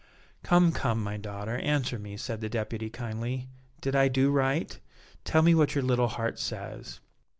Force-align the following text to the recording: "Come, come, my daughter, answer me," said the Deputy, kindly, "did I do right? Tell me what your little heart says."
"Come, 0.41 0.71
come, 0.71 0.99
my 1.03 1.17
daughter, 1.17 1.57
answer 1.59 1.99
me," 1.99 2.17
said 2.17 2.41
the 2.41 2.49
Deputy, 2.49 2.89
kindly, 2.89 3.49
"did 3.81 3.95
I 3.95 4.07
do 4.07 4.31
right? 4.31 4.79
Tell 5.23 5.43
me 5.43 5.53
what 5.53 5.75
your 5.75 5.83
little 5.83 6.07
heart 6.07 6.39
says." 6.39 7.01